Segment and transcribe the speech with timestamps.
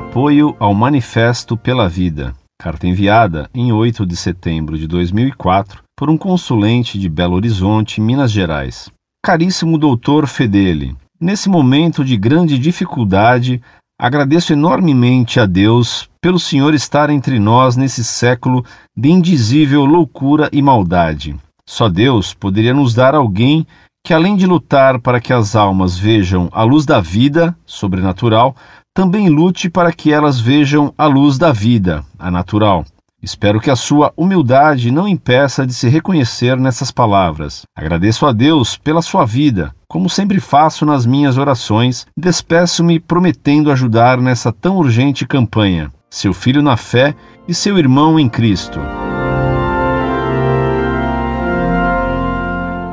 [0.00, 2.34] apoio ao Manifesto pela Vida.
[2.58, 8.32] Carta enviada em 8 de setembro de 2004 por um consulente de Belo Horizonte, Minas
[8.32, 8.90] Gerais.
[9.22, 13.60] Caríssimo doutor Fedeli, nesse momento de grande dificuldade,
[14.00, 18.64] agradeço enormemente a Deus pelo Senhor estar entre nós nesse século
[18.96, 21.36] de indizível loucura e maldade.
[21.68, 23.66] Só Deus poderia nos dar alguém
[24.02, 28.56] que, além de lutar para que as almas vejam a luz da vida sobrenatural,
[28.94, 32.84] também lute para que elas vejam a luz da vida, a natural.
[33.22, 37.66] Espero que a sua humildade não impeça de se reconhecer nessas palavras.
[37.76, 44.18] Agradeço a Deus pela sua vida, como sempre faço nas minhas orações, despeço-me prometendo ajudar
[44.18, 45.92] nessa tão urgente campanha.
[46.08, 47.14] Seu filho na fé
[47.46, 48.80] e seu irmão em Cristo.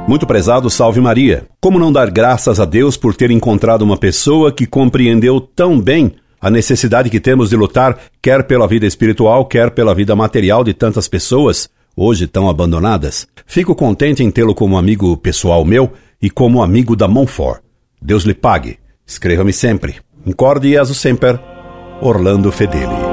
[0.07, 1.45] Muito prezado, salve Maria.
[1.59, 6.13] Como não dar graças a Deus por ter encontrado uma pessoa que compreendeu tão bem
[6.39, 10.73] a necessidade que temos de lutar, quer pela vida espiritual, quer pela vida material de
[10.73, 13.27] tantas pessoas, hoje tão abandonadas?
[13.45, 17.61] Fico contente em tê-lo como amigo pessoal meu e como amigo da Monfort.
[18.01, 18.79] Deus lhe pague.
[19.05, 19.97] Escreva-me sempre.
[20.25, 21.37] Incorde e aso sempre.
[22.01, 23.06] Orlando Fedeli.